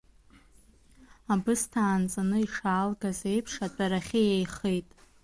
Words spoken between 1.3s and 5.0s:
Абысҭа аанҵаны ишаалгаз еиԥш, атәарахь иеихеит.